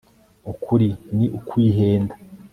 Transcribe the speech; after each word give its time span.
Uku 0.51 0.73
ni 1.15 1.25
ukwihenda 1.37 2.13